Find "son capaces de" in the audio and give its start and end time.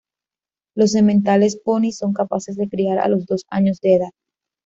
1.91-2.67